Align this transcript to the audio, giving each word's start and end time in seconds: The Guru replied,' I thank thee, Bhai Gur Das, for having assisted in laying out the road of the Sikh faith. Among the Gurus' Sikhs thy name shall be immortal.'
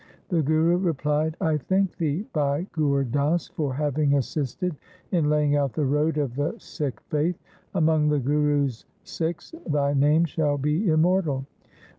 The 0.29 0.41
Guru 0.41 0.77
replied,' 0.77 1.37
I 1.51 1.57
thank 1.57 1.95
thee, 1.97 2.25
Bhai 2.33 2.65
Gur 2.71 3.03
Das, 3.03 3.49
for 3.49 3.71
having 3.75 4.15
assisted 4.15 4.75
in 5.11 5.29
laying 5.29 5.55
out 5.55 5.73
the 5.73 5.85
road 5.85 6.17
of 6.17 6.33
the 6.35 6.55
Sikh 6.57 6.99
faith. 7.01 7.37
Among 7.75 8.09
the 8.09 8.17
Gurus' 8.17 8.85
Sikhs 9.03 9.53
thy 9.67 9.93
name 9.93 10.25
shall 10.25 10.57
be 10.57 10.87
immortal.' 10.89 11.45